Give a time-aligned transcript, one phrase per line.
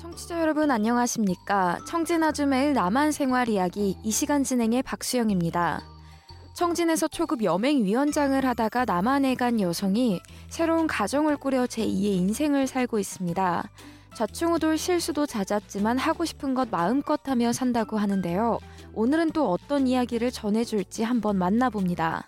[0.00, 1.78] 청취자 여러분 안녕하십니까?
[1.86, 5.82] 청진아주 매일 남한 생활 이야기 이 시간 진행의 박수영입니다.
[6.54, 13.70] 청진에서 초급 여맹위원장을 하다가 남한에 간 여성이 새로운 가정을 꾸려 제2의 인생을 살고 있습니다.
[14.14, 18.58] 좌충우돌 실수도 잦았지만 하고 싶은 것 마음껏 하며 산다고 하는데요.
[18.92, 22.26] 오늘은 또 어떤 이야기를 전해줄지 한번 만나봅니다.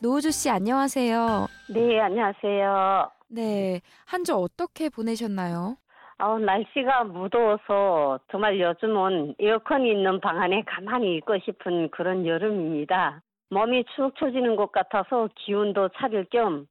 [0.00, 1.46] 노우주 씨 안녕하세요.
[1.74, 3.10] 네, 안녕하세요.
[3.30, 5.76] 네, 한 주 어떻게 보내셨나요?
[6.20, 13.22] 어, 날씨가 무더워서 정말 요즘은 에어컨이 있는 방 안에 가만히 있고 싶은 그런 여름입니다.
[13.50, 16.66] 몸이 축 처지는 것 같아서 기운도 차릴 겸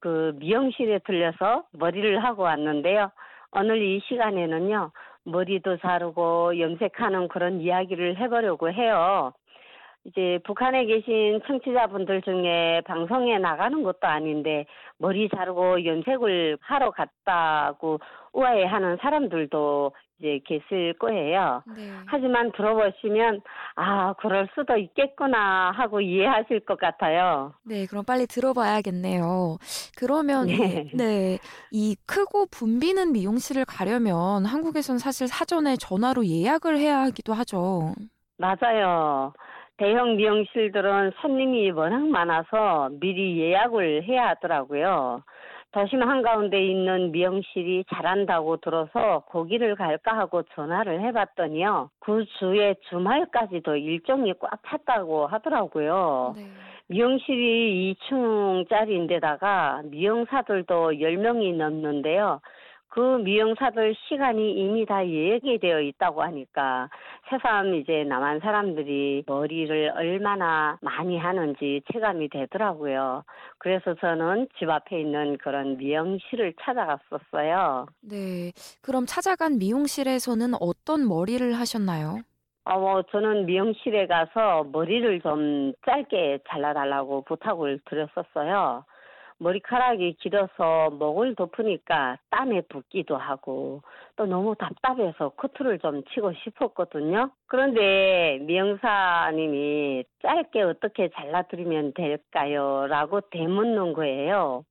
[0.00, 3.10] 그 미용실에 들려서 머리를 하고 왔는데요.
[3.52, 4.92] 오늘 이 시간에는요,
[5.24, 9.32] 머리도 자르고 염색하는 그런 이야기를 해보려고 해요.
[10.04, 14.64] 이제 북한에 계신 청취자분들 중에 방송에 나가는 것도 아닌데
[14.98, 17.98] 머리 자르고 염색을 하러 갔다고
[18.32, 21.62] 우아해하는 사람들도 이제 계실 거예요.
[21.76, 21.90] 네.
[22.06, 23.40] 하지만 들어보시면
[23.76, 27.52] 아 그럴 수도 있겠구나 하고 이해하실 것 같아요.
[27.64, 29.58] 네, 그럼 빨리 들어봐야겠네요.
[29.98, 30.90] 그러면 네.
[30.94, 31.38] 네,
[31.70, 37.94] 이 크고 붐비는 미용실을 가려면 한국에선 사실 사전에 전화로 예약을 해야 하기도 하죠.
[38.38, 39.32] 맞아요.
[39.80, 45.22] 대형 미용실들은 손님이 워낙 많아서 미리 예약을 해야 하더라고요.
[45.72, 51.88] 도심 한가운데 있는 미용실이 잘한다고 들어서 거기를 갈까 하고 전화를 해봤더니요.
[51.98, 56.34] 그 주에 주말까지도 일정이 꽉 찼다고 하더라고요.
[56.36, 56.46] 네.
[56.88, 62.42] 미용실이 2층짜리인데다가 미용사들도 10명이 넘는데요.
[62.90, 66.90] 그 미용사들 시간이 이미 다 예약이 되어 있다고 하니까
[67.28, 73.22] 새삼 이제 남한 사람들이 머리를 얼마나 많이 하는지 체감이 되더라고요.
[73.58, 77.86] 그래서 저는 집 앞에 있는 그런 미용실을 찾아갔었어요.
[78.00, 78.50] 네.
[78.82, 82.18] 그럼 찾아간 미용실에서는 어떤 머리를 하셨나요?
[82.64, 88.84] 어, 뭐 저는 미용실에 가서 머리를 좀 짧게 잘라달라고 부탁을 드렸었어요.
[89.40, 93.82] 머리카락이 길어서 목을 덮으니까 땀에 붓기도 하고
[94.16, 97.30] 또 너무 답답해서 커트를 좀 치고 싶었거든요.
[97.46, 102.86] 그런데 미용사님이 짧게 어떻게 잘라드리면 될까요?
[102.86, 104.64] 라고 되묻는 거예요.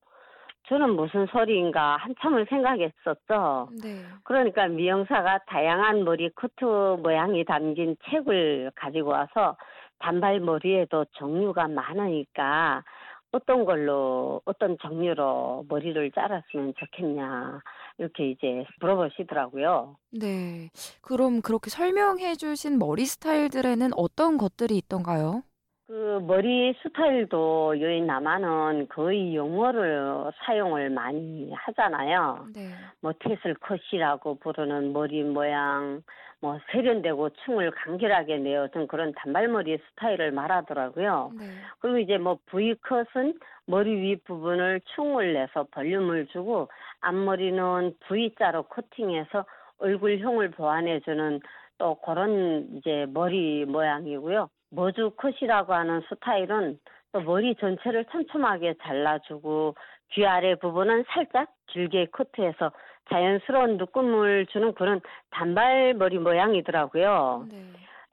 [0.68, 3.70] 저는 무슨 소리인가 한참을 생각했었죠.
[3.82, 4.04] 네.
[4.22, 9.56] 그러니까 미용사가 다양한 머리 커트 모양이 담긴 책을 가지고 와서
[9.98, 12.84] 단발머리에도 종류가 많으니까
[13.32, 17.60] 어떤 걸로 어떤 종류로 머리를 자랐으면 좋겠냐
[17.98, 19.96] 이렇게 이제 물어보시더라고요.
[20.12, 20.70] 네.
[21.00, 25.42] 그럼 그렇게 설명해 주신 머리 스타일들에는 어떤 것들이 있던가요?
[25.86, 32.46] 그 머리 스타일도 여기 남한은 거의 용어를 사용을 많이 하잖아요.
[32.54, 32.70] 네.
[33.00, 36.02] 뭐 테슬 컷이라고 부르는 머리 모양,
[36.42, 41.32] 뭐 세련되고 층을 간결하게 내어준 그런 단발머리 스타일을 말하더라고요.
[41.38, 41.44] 네.
[41.80, 46.68] 그리고 이제 뭐 V 컷은 머리 위 부분을 충을 내서 볼륨을 주고
[47.00, 49.44] 앞머리는 V자로 커팅해서
[49.78, 51.40] 얼굴형을 보완해주는
[51.78, 54.48] 또 그런 이제 머리 모양이고요.
[54.70, 56.78] 머주 컷이라고 하는 스타일은
[57.12, 59.74] 또 머리 전체를 촘촘하게 잘라주고
[60.12, 62.72] 귀 아래 부분은 살짝 길게 커트해서
[63.10, 65.00] 자연스러운 눈금을 주는 그런
[65.30, 67.46] 단발머리 모양이더라고요.
[67.50, 67.64] 네.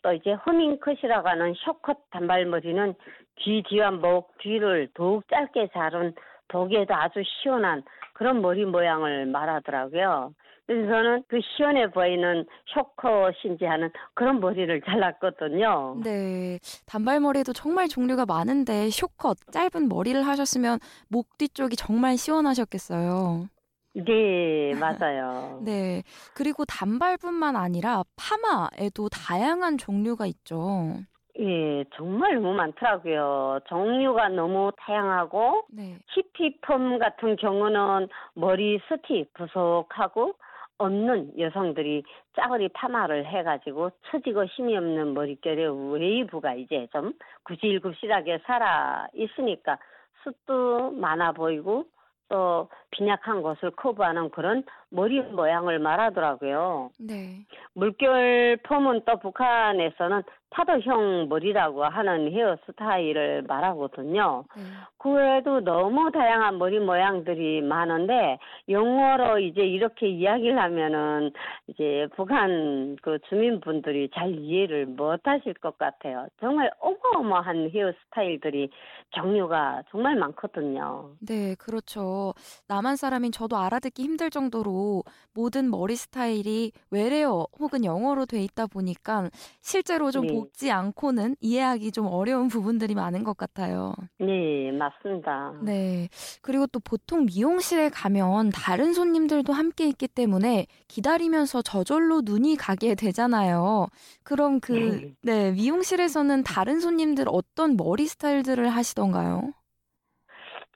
[0.02, 2.94] 또 이제 허밍컷이라고 하는 쇼컷 단발머리는
[3.38, 6.14] 귀 뒤와 목 뒤를 더욱 짧게 자른
[6.48, 10.34] 보기에도 아주 시원한 그런 머리 모양을 말하더라고요.
[10.68, 15.96] 그래서 저는 그 시원해 보이는 쇼컷인지 하는 그런 머리를 잘랐거든요.
[16.04, 16.60] 네.
[16.86, 20.80] 단발머리도 정말 종류가 많은데 쇼컷, 짧은 머리를 하셨으면
[21.10, 23.48] 목 뒤쪽이 정말 시원하셨겠어요.
[23.94, 25.62] 네, 맞아요.
[25.66, 26.04] 네.
[26.36, 30.98] 그리고 단발뿐만 아니라 파마에도 다양한 종류가 있죠.
[31.40, 33.60] 예, 정말 너무 많더라고요.
[33.70, 35.98] 종류가 너무 다양하고 네.
[36.10, 40.34] 히피펌 같은 경우는 머리 스티 부석하고
[40.78, 42.04] 없는 여성들이
[42.36, 47.14] 짜거리 파마를 해가지고 처지고 힘이 없는 머릿결에 웨이브가 이제 좀
[47.44, 49.78] 구불굽실하게 살아 있으니까
[50.24, 51.86] 숱도 많아 보이고
[52.30, 56.92] 또 빈약한 곳을 커버하는 그런 머리 모양을 말하더라고요.
[57.00, 57.46] 네.
[57.78, 64.46] 물결 펌은 또 북한에서는 파도형 머리라고 하는 헤어 스타일을 말하거든요.
[64.56, 64.64] 네.
[64.98, 71.32] 그 외에도 너무 다양한 머리 모양들이 많은데 영어로 이제 이렇게 이야기를 하면은
[71.68, 76.28] 이제 북한 그 주민분들이 잘 이해를 못 하실 것 같아요.
[76.40, 78.70] 정말 어마어마한 헤어 스타일들이
[79.12, 81.12] 종류가 정말 많거든요.
[81.20, 82.34] 네, 그렇죠.
[82.68, 85.04] 남한 사람인 저도 알아듣기 힘들 정도로
[85.36, 89.30] 모든 머리 스타일이 외래어 혹은 영어로 돼 있다 보니까
[89.62, 90.34] 실제로 좀 네.
[90.34, 93.94] 복지 않고는 이해하기 좀 어려운 부분들이 많은 것 같아요.
[94.20, 95.54] 네, 맞습니다.
[95.62, 96.08] 네.
[96.42, 103.88] 그리고 또 보통 미용실에 가면 다른 손님들도 함께 있기 때문에 기다리면서 저절로 눈이 가게 되잖아요.
[104.24, 105.14] 그럼 그, 네.
[105.22, 109.54] 네, 미용실에서는 다른 손님들 어떤 머리 스타일들을 하시던가요?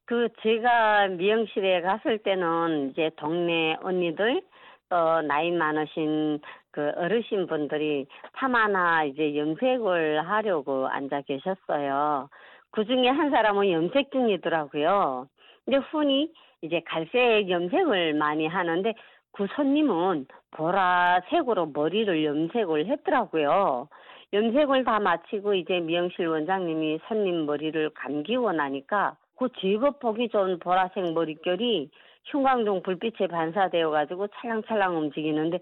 [0.06, 4.42] 그 제가 미용실에 갔을 때는 이제 동네 언니들
[4.90, 6.42] 또 나이 많으신
[6.72, 12.30] 그 어르신 분들이 파마나 이제 염색을 하려고 앉아 계셨어요.
[12.72, 15.28] 그 중에 한 사람은 염색 중이더라고요.
[15.66, 16.32] 근데 훈이
[16.62, 18.94] 이제 갈색 염색을 많이 하는데
[19.34, 23.88] 그 손님은 보라색으로 머리를 염색을 했더라고요.
[24.34, 31.14] 염색을 다 마치고 이제 미용실 원장님이 손님 머리를 감기고 나니까 그 제법 보기 좋은 보라색
[31.14, 31.90] 머릿결이
[32.26, 35.60] 흉광등 불빛에 반사되어 가지고 찰랑찰랑 움직이는데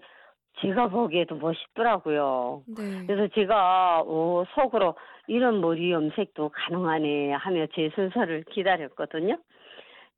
[0.58, 2.62] 제가 보기에도 멋있더라고요.
[2.66, 3.06] 네.
[3.06, 4.94] 그래서 제가 오, 속으로
[5.26, 9.38] 이런 머리 염색도 가능하네 하며 제 순서를 기다렸거든요.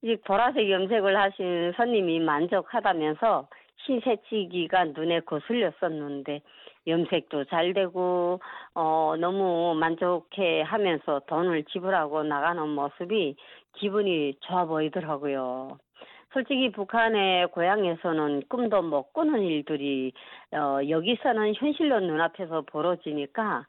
[0.03, 3.49] 이제 보라색 염색을 하신 손님이 만족하다면서
[3.87, 6.41] 흰새치기가 눈에 거슬렸었는데
[6.87, 8.41] 염색도 잘 되고
[8.75, 13.37] 어 너무 만족해 하면서 돈을 지불하고 나가는 모습이
[13.75, 15.79] 기분이 좋아 보이더라고요.
[16.33, 20.13] 솔직히 북한의 고향에서는 꿈도 못 꾸는 일들이
[20.53, 23.67] 어 여기서는 현실로 눈앞에서 벌어지니까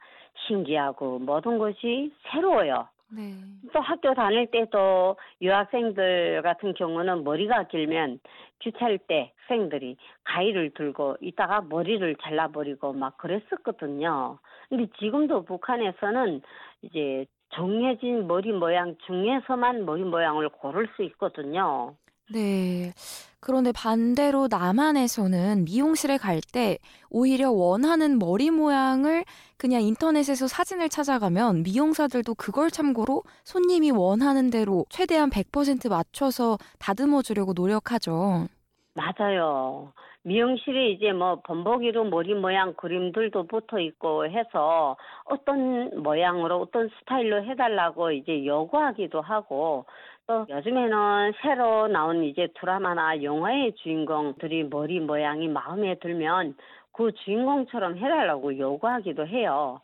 [0.47, 2.87] 신기하고 모든 것이 새로워요.
[3.09, 3.35] 네.
[3.71, 8.19] 또 학교 다닐 때도 유학생들 같은 경우는 머리가 길면
[8.59, 14.39] 귀찮을 때 학생들이 가위를 들고 이따가 머리를 잘라버리고 막 그랬었거든요.
[14.69, 16.41] 근데 지금도 북한에서는
[16.81, 21.95] 이제 정해진 머리 모양 중에서만 머리 모양을 고를 수 있거든요.
[22.31, 22.93] 네.
[23.39, 26.77] 그런데 반대로 남한에서는 미용실에 갈 때
[27.09, 29.25] 오히려 원하는 머리 모양을
[29.57, 37.53] 그냥 인터넷에서 사진을 찾아가면 미용사들도 그걸 참고로 손님이 원하는 대로 최대한 100% 맞춰서 다듬어 주려고
[37.53, 38.47] 노력하죠.
[38.95, 39.91] 맞아요.
[40.25, 48.11] 미용실에 이제 뭐 본보기로 머리 모양 그림들도 붙어 있고 해서 어떤 모양으로 어떤 스타일로 해달라고
[48.11, 49.85] 이제 요구하기도 하고
[50.25, 56.55] 또 요즘에는 새로 나온 이제 드라마나 영화의 주인공들이 머리 모양이 마음에 들면
[56.93, 59.81] 그 주인공처럼 해달라고 요구하기도 해요.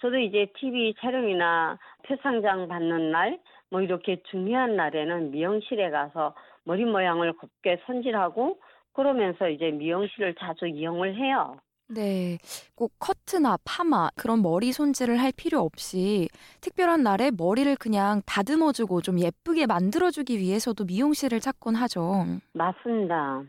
[0.00, 3.38] 저도 이제 TV 촬영이나 표상장 받는 날,
[3.70, 6.34] 뭐 이렇게 중요한 날에는 미용실에 가서
[6.64, 8.60] 머리 모양을 곱게 손질하고
[8.92, 11.56] 그러면서 이제 미용실을 자주 이용을 해요.
[11.90, 12.38] 네.
[12.76, 16.28] 꼭 커트나 파마, 그런 머리 손질을 할 필요 없이
[16.60, 22.24] 특별한 날에 머리를 그냥 다듬어 주고 좀 예쁘게 만들어 주기 위해서도 미용실을 찾곤 하죠.
[22.52, 23.42] 맞습니다.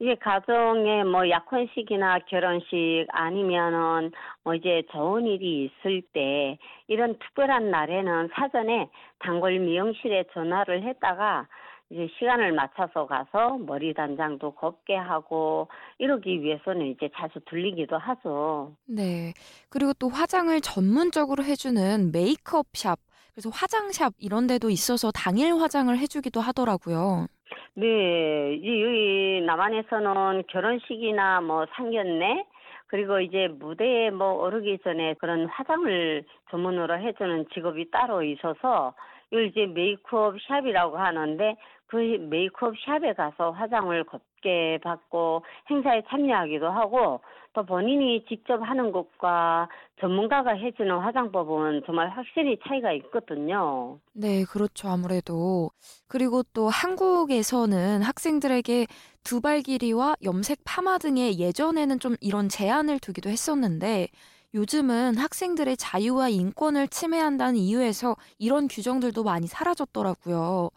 [0.00, 4.10] 이게 가정에 뭐 약혼식이나 결혼식 아니면은
[4.42, 6.58] 뭐 이제 좋은 일이 있을 때
[6.88, 11.46] 이런 특별한 날에는 사전에 단골 미용실에 전화를 했다가
[11.90, 18.72] 이제 시간을 맞춰서 가서 머리 단장도 곱게 하고 이러기 위해서는 이제 자주 들리기도 하죠.
[18.86, 19.32] 네.
[19.70, 22.96] 그리고 또 화장을 전문적으로 해주는 메이크업 샵,
[23.34, 27.26] 그래서 화장샵 이런 데도 있어서 당일 화장을 해주기도 하더라고요.
[27.74, 32.44] 네, 이- 여기 남한에서는 결혼식이나 뭐 상견례
[32.86, 38.94] 그리고 이제 무대에 뭐 오르기 전에 그런 화장을 전문으로 해주는 직업이 따로 있어서
[39.34, 41.56] 이걸 이제 메이크업 샵이라고 하는데
[41.88, 47.20] 그 메이크업 샵에 가서 화장을 곱게 받고 행사에 참여하기도 하고
[47.52, 49.68] 또 본인이 직접 하는 것과
[50.00, 53.98] 전문가가 해주는 화장법은 정말 확실히 차이가 있거든요.
[54.12, 54.88] 네, 그렇죠.
[54.88, 55.70] 아무래도.
[56.08, 58.86] 그리고 또 한국에서는 학생들에게
[59.24, 64.08] 두발 길이와 염색 파마 등의 예전에는 좀 이런 제한을 두기도 했었는데
[64.54, 70.70] 요즘은 학생들의 자유와 인권을 침해한다는 이유에서 이런 규정들도 많이 사라졌더라고요.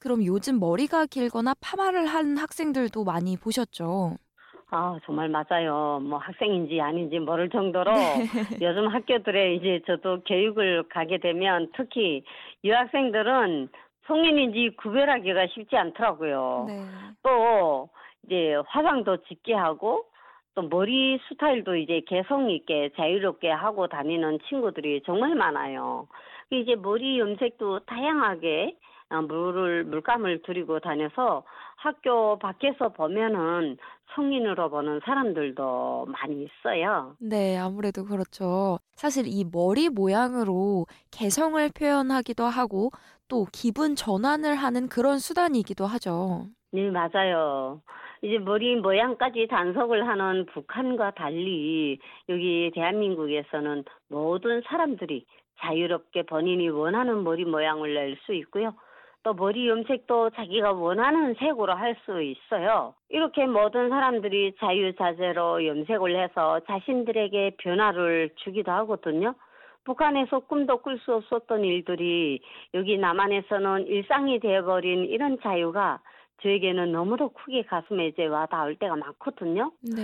[0.00, 4.14] 그럼 요즘 머리가 길거나 파마를 한 학생들도 많이 보셨죠?
[4.70, 5.98] 아, 정말 맞아요.
[6.00, 8.24] 뭐 학생인지 아닌지 모를 정도로 네.
[8.62, 12.22] 요즘 학교들에 이제 저도 교육을 가게 되면 특히
[12.62, 13.68] 유학생들은
[14.06, 16.66] 성인인지 구별하기가 쉽지 않더라고요.
[16.68, 16.86] 네.
[17.22, 17.88] 또
[18.26, 20.04] 이제 화장도 짙게 하고
[20.54, 26.06] 또 머리 스타일도 이제 개성 있게 자유롭게 하고 다니는 친구들이 정말 많아요.
[26.50, 28.76] 이제 머리 염색도 다양하게
[29.10, 31.44] 어, 물을 물감을 들이고 다녀서
[31.76, 33.76] 학교 밖에서 보면은
[34.14, 37.16] 성인으로 보는 사람들도 많이 있어요.
[37.18, 38.78] 네, 아무래도 그렇죠.
[38.94, 42.90] 사실 이 머리 모양으로 개성을 표현하기도 하고
[43.28, 46.46] 또 기분 전환을 하는 그런 수단이기도 하죠.
[46.72, 47.82] 네, 맞아요.
[48.24, 51.98] 이제 머리 모양까지 단속을 하는 북한과 달리
[52.30, 55.26] 여기 대한민국에서는 모든 사람들이
[55.60, 58.72] 자유롭게 본인이 원하는 머리 모양을 낼 수 있고요.
[59.24, 62.94] 또 머리 염색도 자기가 원하는 색으로 할 수 있어요.
[63.10, 69.34] 이렇게 모든 사람들이 자유자재로 염색을 해서 자신들에게 변화를 주기도 하거든요.
[69.84, 72.40] 북한에서 꿈도 꿀 수 없었던 일들이
[72.72, 76.00] 여기 남한에서는 일상이 되어버린 이런 자유가
[76.42, 79.72] 저에게는 너무도 크게 가슴에 이제 와 닿을 때가 많거든요.
[79.82, 80.02] 네.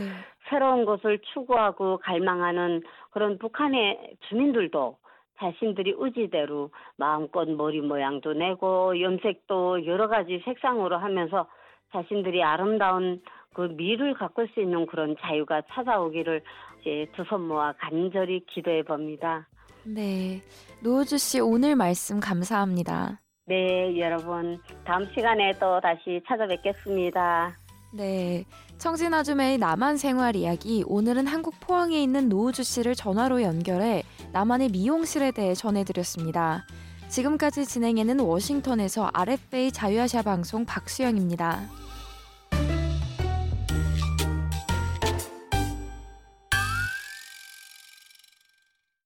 [0.49, 4.97] 새로운 것을 추구하고 갈망하는 그런 북한의 주민들도
[5.39, 11.47] 자신들이 의지대로 마음껏 머리 모양도 내고 염색도 여러 가지 색상으로 하면서
[11.93, 13.21] 자신들이 아름다운
[13.53, 16.43] 그 미를 가꿀 수 있는 그런 자유가 찾아오기를
[16.81, 19.47] 이제 두 손 모아 간절히 기도해 봅니다.
[19.85, 20.41] 네.
[20.83, 23.21] 노우주 씨 오늘 말씀 감사합니다.
[23.50, 24.61] 네, 여러분.
[24.85, 27.52] 다음 시간에 또 다시 찾아뵙겠습니다.
[27.92, 28.45] 네.
[28.78, 30.85] 청진 아줌의 남한 생활 이야기.
[30.87, 36.64] 오늘은 한국 포항에 있는 노우주 씨를 전화로 연결해 남한의 미용실에 대해 전해드렸습니다.
[37.09, 41.62] 지금까지 진행에는 워싱턴에서 RFA 자유아시아 방송 박수영입니다.